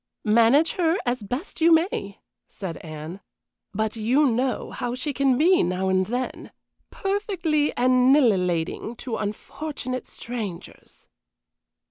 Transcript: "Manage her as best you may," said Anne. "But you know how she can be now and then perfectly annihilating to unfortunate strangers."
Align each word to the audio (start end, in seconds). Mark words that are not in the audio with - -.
"Manage 0.25 0.71
her 0.77 0.97
as 1.05 1.21
best 1.21 1.61
you 1.61 1.71
may," 1.71 2.17
said 2.47 2.77
Anne. 2.77 3.19
"But 3.71 3.95
you 3.95 4.25
know 4.25 4.71
how 4.71 4.95
she 4.95 5.13
can 5.13 5.37
be 5.37 5.61
now 5.61 5.89
and 5.89 6.07
then 6.07 6.49
perfectly 6.89 7.71
annihilating 7.77 8.95
to 8.95 9.17
unfortunate 9.17 10.07
strangers." 10.07 11.07